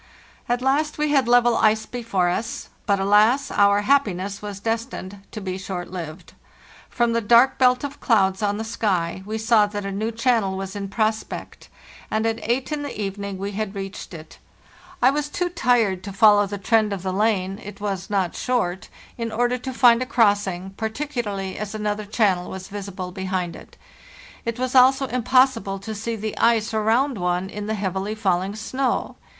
[0.49, 3.51] "At last we had level ice before us; but, alas!
[3.51, 6.33] our happiness was destined to be short lived.
[6.89, 10.57] From the dark belt of clouds on the sky we saw that a new channel
[10.57, 11.69] was in prospect,
[12.09, 14.39] and at eight in the evening we bo bo AVGARO STROGGLE W had reached it.
[15.03, 18.89] I was too tired to follow the trend of the lane (it was not short)
[19.19, 23.77] in order to find a crossing, particularly as another channel was visible behind it.
[24.45, 29.17] It was also impossible to see the ice around one in the heavily falling snow.